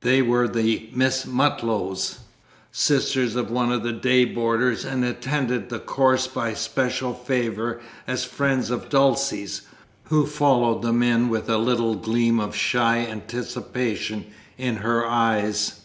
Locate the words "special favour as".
6.54-8.24